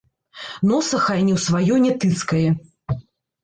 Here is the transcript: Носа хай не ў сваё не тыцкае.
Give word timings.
Носа 0.69 1.01
хай 1.03 1.21
не 1.27 1.33
ў 1.37 1.45
сваё 1.47 1.75
не 1.87 1.95
тыцкае. 2.01 2.49